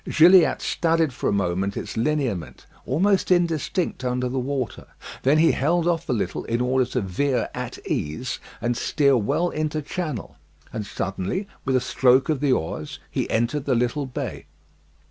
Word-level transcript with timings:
Gilliatt 0.09 0.63
studied 0.63 1.13
for 1.13 1.29
a 1.29 1.31
moment 1.31 1.77
its 1.77 1.95
lineament, 1.95 2.65
almost 2.87 3.29
indistinct 3.29 4.03
under 4.03 4.27
the 4.27 4.39
water; 4.39 4.87
then 5.21 5.37
he 5.37 5.51
held 5.51 5.87
off 5.87 6.09
a 6.09 6.11
little 6.11 6.43
in 6.45 6.59
order 6.59 6.85
to 6.85 7.01
veer 7.01 7.49
at 7.53 7.77
ease, 7.87 8.39
and 8.61 8.75
steer 8.75 9.15
well 9.15 9.49
into 9.51 9.79
channel; 9.83 10.37
and 10.73 10.87
suddenly 10.87 11.47
with 11.65 11.75
a 11.75 11.79
stroke 11.79 12.29
of 12.29 12.39
the 12.39 12.51
oars 12.51 12.97
he 13.11 13.29
entered 13.29 13.65
the 13.65 13.75
little 13.75 14.07
bay. 14.07 14.47